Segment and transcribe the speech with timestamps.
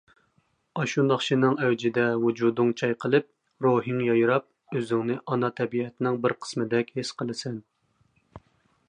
[0.83, 3.27] ئاشۇ ناخشىنىڭ ئەۋجىدە ۋۇجۇدۇڭ چايقىلىپ،
[3.67, 7.61] روھىڭ يايراپ ئۆزۈڭنى ئانا تەبىئەتنىڭ بىر قىسمىدەك ھېس قىلىسەن.